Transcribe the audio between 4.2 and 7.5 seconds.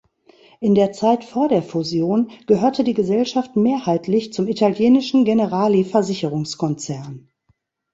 zum italienischen Generali-Versicherungskonzern.